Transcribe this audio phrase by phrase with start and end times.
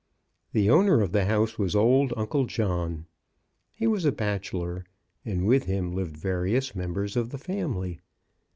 [0.51, 3.05] The owner of the house was old Uncle John.
[3.75, 4.83] He was a bachelor,
[5.23, 7.99] and with him lived various members of the family.